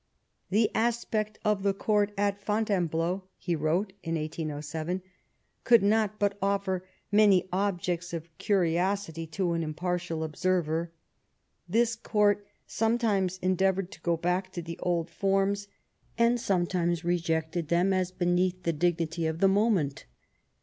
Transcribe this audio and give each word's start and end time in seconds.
"The 0.49 0.71
aspect 0.73 1.37
of 1.45 1.61
the 1.61 1.75
Court 1.75 2.11
at 2.17 2.41
Fontainebleau," 2.43 3.25
he 3.37 3.55
wrote 3.55 3.93
in 4.01 4.15
1807," 4.15 5.03
could 5.63 5.83
not 5.83 6.17
but 6.17 6.39
offer 6.41 6.83
many 7.11 7.47
objects 7.53 8.11
of 8.11 8.27
curiosity 8.39 9.27
to 9.27 9.51
an 9.53 9.61
impartial 9.61 10.23
observer. 10.23 10.91
This 11.69 11.95
Court 11.95 12.43
sometimes 12.65 13.37
endeavoured 13.43 13.91
to 13.91 14.01
go 14.01 14.17
back 14.17 14.51
to 14.53 14.63
the 14.63 14.79
old 14.81 15.11
forms, 15.11 15.67
and 16.17 16.39
sometimes 16.39 17.05
rejected 17.05 17.67
them 17.67 17.93
as 17.93 18.11
beneath 18.11 18.63
the 18.63 18.73
dignity 18.73 19.27
of 19.27 19.37
the 19.37 19.47
moment. 19.47 20.05